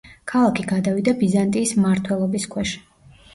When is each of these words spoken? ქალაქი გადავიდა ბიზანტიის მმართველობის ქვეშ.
ქალაქი 0.29 0.63
გადავიდა 0.71 1.13
ბიზანტიის 1.19 1.75
მმართველობის 1.81 2.49
ქვეშ. 2.57 2.75